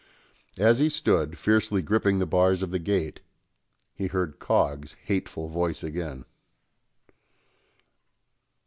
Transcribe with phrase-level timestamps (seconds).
[0.57, 3.21] As he stood, fiercely gripping the bars of the gate,
[3.93, 6.25] he heard Coggs' hateful voice again.